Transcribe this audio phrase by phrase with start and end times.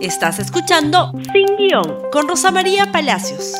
[0.00, 3.54] Estás escuchando Sin Guión con Rosa María Palacios.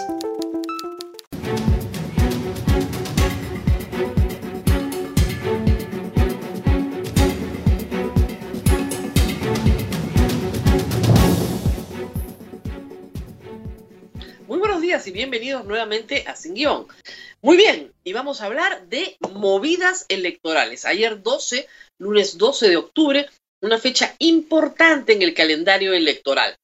[14.47, 16.87] Muy buenos días y bienvenidos nuevamente a Sin Guión.
[17.43, 20.85] Muy bien, y vamos a hablar de movidas electorales.
[20.85, 21.67] Ayer 12,
[21.99, 23.27] lunes 12 de octubre,
[23.63, 26.57] una fecha importante en el calendario electoral,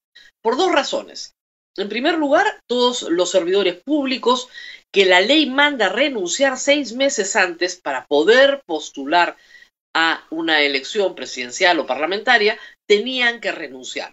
[0.42, 1.32] por dos razones.
[1.76, 4.48] En primer lugar, todos los servidores públicos
[4.92, 9.36] que la ley manda renunciar seis meses antes para poder postular
[9.96, 14.12] a una elección presidencial o parlamentaria, tenían que renunciar.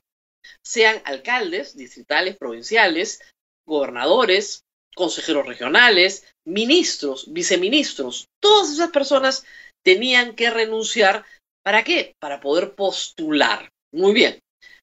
[0.66, 3.22] Sean alcaldes, distritales, provinciales,
[3.68, 4.64] gobernadores,
[4.96, 9.46] consejeros regionales, ministros, viceministros, todas esas personas
[9.84, 11.26] tenían que renunciar
[11.64, 12.16] ¿Para qué?
[12.20, 13.72] Para poder postular.
[13.92, 14.40] Muy bien.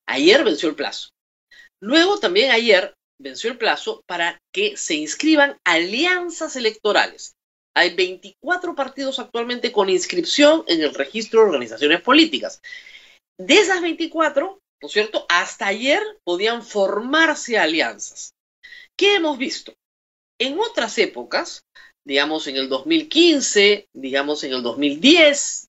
[0.07, 1.11] Ayer venció el plazo.
[1.81, 7.35] Luego también ayer venció el plazo para que se inscriban alianzas electorales.
[7.75, 12.61] Hay 24 partidos actualmente con inscripción en el registro de organizaciones políticas.
[13.39, 15.27] De esas 24, ¿no es cierto?
[15.29, 18.35] Hasta ayer podían formarse alianzas.
[18.97, 19.75] ¿Qué hemos visto?
[20.41, 21.63] En otras épocas,
[22.05, 25.68] digamos en el 2015, digamos en el 2010,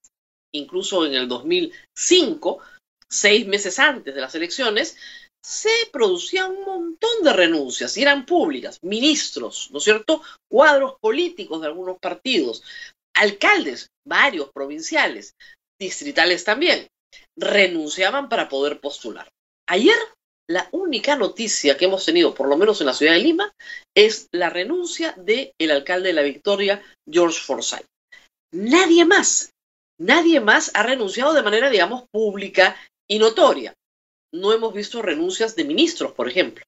[0.52, 2.60] incluso en el 2005,
[3.08, 4.96] seis meses antes de las elecciones,
[5.44, 10.22] se producían un montón de renuncias y eran públicas, ministros, ¿no es cierto?
[10.50, 12.62] Cuadros políticos de algunos partidos,
[13.16, 15.34] alcaldes, varios provinciales,
[15.80, 16.88] distritales también,
[17.38, 19.28] renunciaban para poder postular.
[19.68, 19.96] Ayer
[20.48, 23.52] la única noticia que hemos tenido, por lo menos en la ciudad de Lima,
[23.96, 27.86] es la renuncia del el alcalde de la Victoria, George Forsyth.
[28.52, 29.50] Nadie más
[30.00, 33.74] nadie más ha renunciado de manera, digamos, pública y notoria.
[34.32, 36.64] No hemos visto renuncias de ministros, por ejemplo.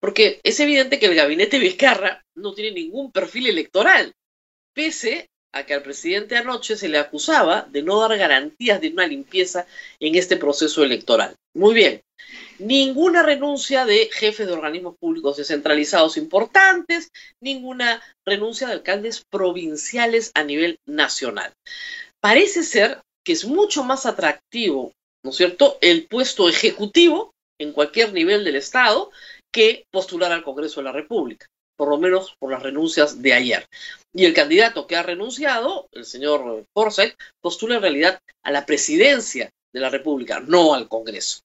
[0.00, 4.12] Porque es evidente que el gabinete Vizcarra no tiene ningún perfil electoral,
[4.74, 9.06] pese a que al presidente anoche se le acusaba de no dar garantías de una
[9.06, 9.66] limpieza
[10.00, 11.34] en este proceso electoral.
[11.54, 12.00] Muy bien,
[12.58, 20.42] ninguna renuncia de jefes de organismos públicos descentralizados importantes, ninguna renuncia de alcaldes provinciales a
[20.42, 21.52] nivel nacional
[22.22, 24.92] parece ser que es mucho más atractivo,
[25.24, 29.10] ¿no es cierto?, el puesto ejecutivo en cualquier nivel del Estado
[29.52, 31.46] que postular al Congreso de la República,
[31.76, 33.66] por lo menos por las renuncias de ayer.
[34.14, 39.50] Y el candidato que ha renunciado, el señor Forsyth, postula en realidad a la presidencia
[39.72, 41.40] de la República, no al Congreso.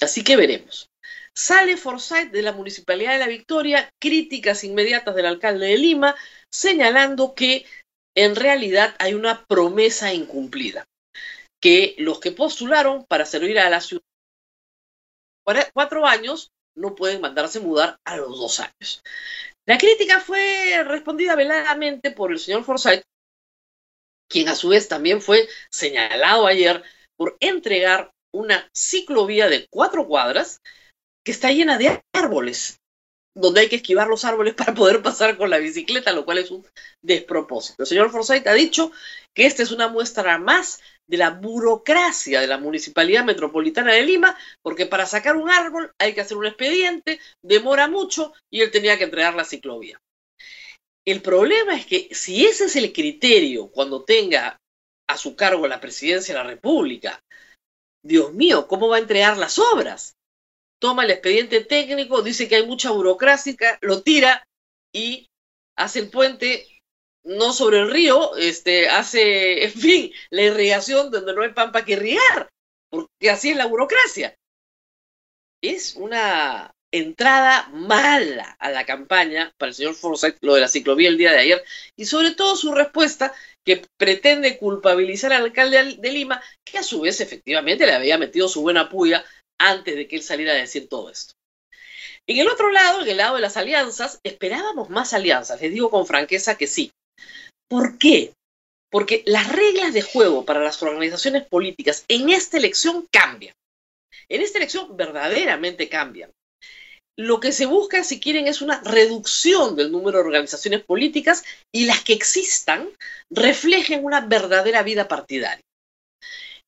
[0.00, 0.88] Así que veremos.
[1.34, 6.14] Sale Forsyth de la Municipalidad de la Victoria, críticas inmediatas del alcalde de Lima,
[6.50, 7.64] señalando que
[8.14, 10.84] en realidad hay una promesa incumplida,
[11.60, 14.02] que los que postularon para servir a la ciudad
[15.74, 19.02] cuatro años no pueden mandarse mudar a los dos años.
[19.66, 23.02] La crítica fue respondida veladamente por el señor Forsyth,
[24.28, 26.82] quien a su vez también fue señalado ayer
[27.16, 30.60] por entregar una ciclovía de cuatro cuadras
[31.24, 32.78] que está llena de árboles
[33.34, 36.50] donde hay que esquivar los árboles para poder pasar con la bicicleta, lo cual es
[36.50, 36.66] un
[37.02, 37.82] despropósito.
[37.82, 38.92] El señor Forsyth ha dicho
[39.34, 44.36] que esta es una muestra más de la burocracia de la Municipalidad Metropolitana de Lima,
[44.62, 48.96] porque para sacar un árbol hay que hacer un expediente, demora mucho y él tenía
[48.98, 50.00] que entregar la ciclovía.
[51.04, 54.60] El problema es que si ese es el criterio cuando tenga
[55.08, 57.20] a su cargo la presidencia de la República,
[58.04, 60.14] Dios mío, ¿cómo va a entregar las obras?
[60.82, 64.44] Toma el expediente técnico, dice que hay mucha burocracia, lo tira
[64.92, 65.28] y
[65.78, 66.66] hace el puente
[67.24, 71.92] no sobre el río, este, hace, en fin, la irrigación donde no hay pampa que
[71.92, 72.50] irrigar,
[72.90, 74.34] porque así es la burocracia.
[75.62, 81.08] Es una entrada mala a la campaña para el señor Forsyth, lo de la ciclovía
[81.08, 81.64] el día de ayer,
[81.96, 83.32] y sobre todo su respuesta
[83.64, 88.48] que pretende culpabilizar al alcalde de Lima, que a su vez efectivamente le había metido
[88.48, 89.24] su buena puya
[89.68, 91.34] antes de que él saliera a decir todo esto.
[92.26, 95.90] En el otro lado, en el lado de las alianzas, esperábamos más alianzas, les digo
[95.90, 96.92] con franqueza que sí.
[97.68, 98.32] ¿Por qué?
[98.90, 103.54] Porque las reglas de juego para las organizaciones políticas en esta elección cambian.
[104.28, 106.30] En esta elección verdaderamente cambian.
[107.18, 111.44] Lo que se busca, si quieren, es una reducción del número de organizaciones políticas
[111.74, 112.88] y las que existan
[113.30, 115.62] reflejen una verdadera vida partidaria.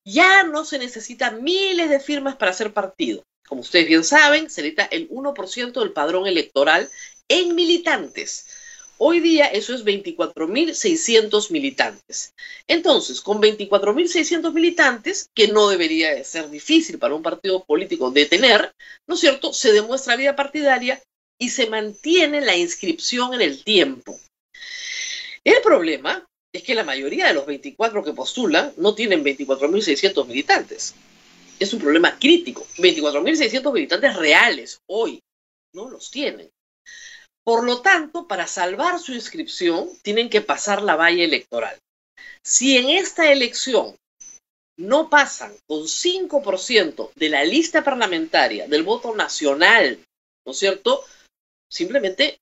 [0.05, 3.23] Ya no se necesitan miles de firmas para hacer partido.
[3.47, 6.89] Como ustedes bien saben, se necesita el 1% del padrón electoral
[7.27, 8.45] en militantes.
[8.97, 12.33] Hoy día eso es 24.600 militantes.
[12.67, 18.73] Entonces, con 24.600 militantes, que no debería ser difícil para un partido político de tener,
[19.07, 19.53] ¿no es cierto?
[19.53, 21.01] Se demuestra vida partidaria
[21.37, 24.17] y se mantiene la inscripción en el tiempo.
[25.43, 26.25] El problema
[26.55, 30.95] es que la mayoría de los 24 que postulan no tienen 24.600 militantes.
[31.59, 32.65] Es un problema crítico.
[32.77, 35.21] 24.600 militantes reales hoy
[35.73, 36.49] no los tienen.
[37.43, 41.77] Por lo tanto, para salvar su inscripción, tienen que pasar la valla electoral.
[42.41, 43.95] Si en esta elección
[44.77, 49.99] no pasan con 5% de la lista parlamentaria del voto nacional,
[50.45, 51.03] ¿no es cierto?
[51.69, 52.39] Simplemente,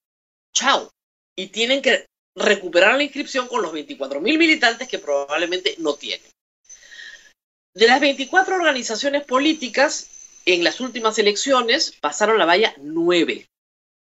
[0.53, 0.91] chao.
[1.35, 6.29] Y tienen que recuperar la inscripción con los 24.000 militantes que probablemente no tienen.
[7.75, 13.47] De las 24 organizaciones políticas, en las últimas elecciones pasaron la valla 9.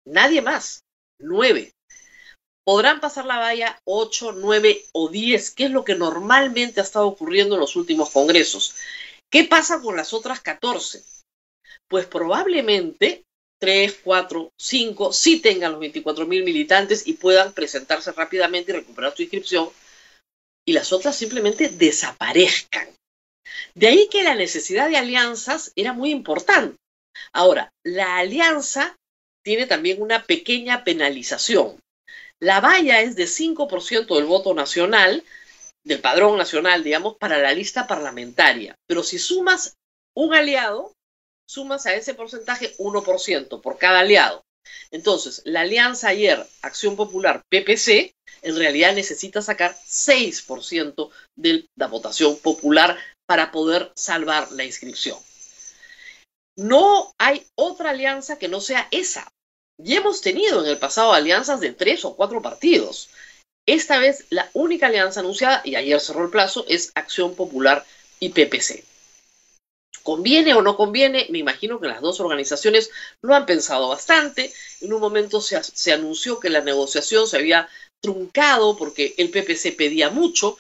[0.06, 0.84] Nadie más
[1.20, 1.74] nueve.
[2.64, 7.08] Podrán pasar la valla ocho, nueve o diez, que es lo que normalmente ha estado
[7.08, 8.76] ocurriendo en los últimos congresos.
[9.32, 11.04] ¿Qué pasa con las otras 14?
[11.88, 13.24] Pues probablemente
[13.60, 19.16] tres, cuatro, cinco, sí tengan los 24 mil militantes y puedan presentarse rápidamente y recuperar
[19.16, 19.70] su inscripción,
[20.66, 22.90] y las otras simplemente desaparezcan.
[23.74, 26.76] De ahí que la necesidad de alianzas era muy importante.
[27.32, 28.96] Ahora, la alianza
[29.44, 31.80] tiene también una pequeña penalización.
[32.40, 35.24] La valla es de 5% del voto nacional,
[35.84, 38.76] del padrón nacional, digamos, para la lista parlamentaria.
[38.88, 39.78] Pero si sumas
[40.16, 40.94] un aliado,
[41.48, 44.44] sumas a ese porcentaje 1% por cada aliado.
[44.92, 52.38] Entonces, la alianza ayer, Acción Popular, PPC, en realidad necesita sacar 6% de la votación
[52.38, 55.18] popular para poder salvar la inscripción.
[56.58, 59.32] No hay otra alianza que no sea esa.
[59.82, 63.10] Y hemos tenido en el pasado alianzas de tres o cuatro partidos.
[63.68, 67.86] Esta vez la única alianza anunciada, y ayer cerró el plazo, es Acción Popular
[68.20, 68.84] y PPC.
[70.08, 71.28] ¿Conviene o no conviene?
[71.32, 74.54] Me imagino que las dos organizaciones lo han pensado bastante.
[74.80, 77.68] En un momento se, anunció que la negociación se había
[78.02, 80.58] truncado porque el PPC pedía mucho.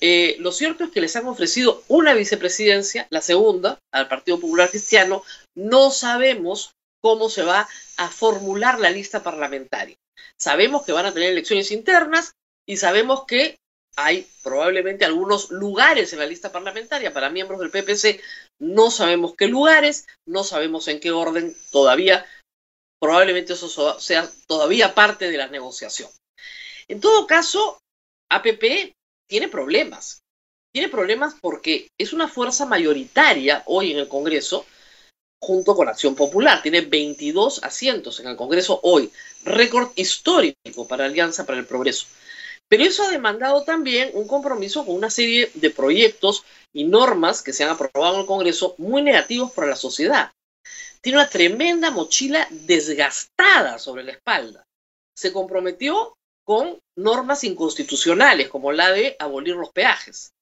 [0.00, 4.68] Eh, lo cierto es que les han ofrecido una vicepresidencia, la segunda, al Partido Popular
[4.68, 5.22] Cristiano.
[5.54, 7.68] No sabemos cómo se va
[7.98, 9.94] a formular la lista parlamentaria.
[10.36, 12.32] Sabemos que van a tener elecciones internas
[12.66, 13.58] y sabemos que
[14.00, 18.20] hay probablemente algunos lugares en la lista parlamentaria para miembros del PPC.
[18.60, 22.24] No sabemos qué lugares, no sabemos en qué orden todavía.
[23.00, 26.08] Probablemente eso sea todavía parte de la negociación.
[26.86, 27.80] En todo caso,
[28.30, 28.94] APP
[29.28, 30.20] tiene problemas.
[30.72, 34.64] Tiene problemas porque es una fuerza mayoritaria hoy en el Congreso
[35.42, 36.62] junto con Acción Popular.
[36.62, 39.10] Tiene 22 asientos en el Congreso hoy,
[39.42, 42.06] récord histórico para Alianza para el Progreso.
[42.68, 47.52] Pero eso ha demandado también un compromiso con una serie de proyectos y normas que
[47.52, 50.32] se han aprobado en el Congreso muy negativos para la sociedad.
[51.00, 54.64] Tiene una tremenda mochila desgastada sobre la espalda.
[55.16, 60.32] Se comprometió con normas inconstitucionales, como la de abolir los peajes.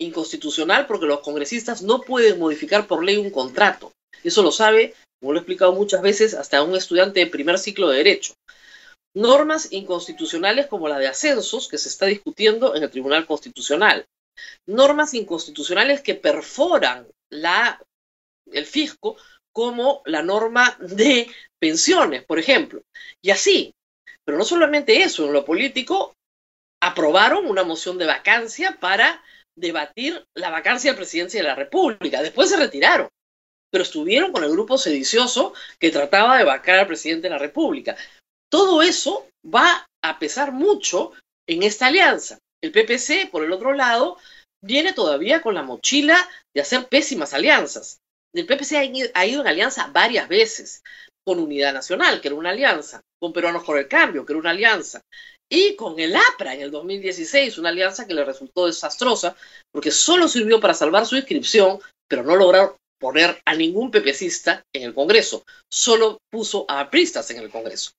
[0.00, 3.92] Inconstitucional porque los congresistas no pueden modificar por ley un contrato.
[4.22, 7.88] Eso lo sabe, como lo he explicado muchas veces, hasta un estudiante de primer ciclo
[7.88, 8.34] de Derecho.
[9.14, 14.06] Normas inconstitucionales como la de ascensos que se está discutiendo en el Tribunal Constitucional.
[14.66, 17.82] Normas inconstitucionales que perforan la,
[18.52, 19.16] el fisco
[19.52, 21.28] como la norma de
[21.58, 22.82] pensiones, por ejemplo.
[23.22, 23.74] Y así.
[24.24, 26.14] Pero no solamente eso, en lo político
[26.80, 29.24] aprobaron una moción de vacancia para
[29.56, 32.22] debatir la vacancia de presidencia de la República.
[32.22, 33.08] Después se retiraron
[33.70, 37.96] pero estuvieron con el grupo sedicioso que trataba de vacar al presidente de la República.
[38.50, 41.12] Todo eso va a pesar mucho
[41.48, 42.38] en esta alianza.
[42.62, 44.18] El PPC, por el otro lado,
[44.62, 47.98] viene todavía con la mochila de hacer pésimas alianzas.
[48.34, 50.82] El PPC ha ido en alianza varias veces,
[51.26, 54.50] con Unidad Nacional, que era una alianza, con Peruanos por el Cambio, que era una
[54.50, 55.02] alianza,
[55.50, 59.36] y con el APRA en el 2016, una alianza que le resultó desastrosa,
[59.72, 64.82] porque solo sirvió para salvar su inscripción, pero no lograron poner a ningún pepecista en
[64.82, 67.92] el Congreso, solo puso a apristas en el Congreso.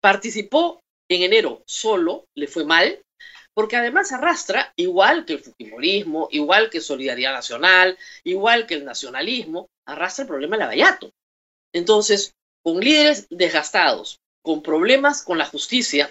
[0.00, 0.80] Participó
[1.10, 3.00] en enero solo, le fue mal,
[3.54, 9.68] porque además arrastra, igual que el fujimorismo, igual que Solidaridad Nacional, igual que el nacionalismo,
[9.86, 11.10] arrastra el problema del abayato.
[11.74, 16.10] Entonces, con líderes desgastados, con problemas con la justicia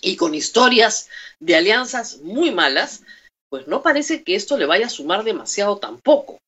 [0.00, 3.02] y con historias de alianzas muy malas,
[3.50, 6.38] pues no parece que esto le vaya a sumar demasiado tampoco.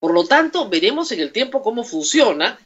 [0.00, 2.58] Por lo tanto, veremos en el tiempo cómo funciona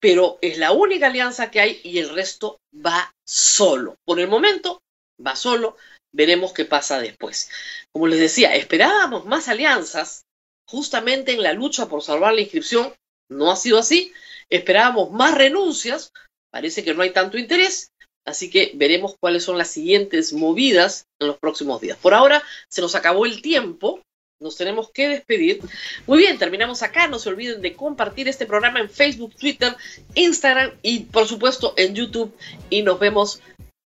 [0.00, 3.96] pero es la única alianza que hay y el resto va solo.
[4.04, 4.82] Por el momento
[5.24, 5.76] va solo,
[6.12, 7.50] veremos qué pasa después.
[7.92, 10.24] Como les decía, esperábamos más alianzas
[10.68, 12.92] justamente en la lucha por salvar la inscripción,
[13.30, 14.12] no ha sido así,
[14.50, 16.12] esperábamos más renuncias,
[16.50, 17.92] parece que no hay tanto interés,
[18.24, 21.98] así que veremos cuáles son las siguientes movidas en los próximos días.
[21.98, 24.02] Por ahora se nos acabó el tiempo,
[24.40, 25.60] nos tenemos que despedir.
[26.06, 27.08] Muy bien, terminamos acá.
[27.08, 29.74] No se olviden de compartir este programa en Facebook, Twitter,
[30.14, 32.34] Instagram y por supuesto en YouTube.
[32.70, 33.40] Y nos vemos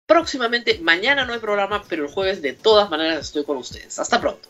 [0.08, 0.80] próximamente.
[0.80, 4.00] Mañana no hay programa, pero el jueves de todas maneras estoy con ustedes.
[4.00, 4.50] Hasta pronto.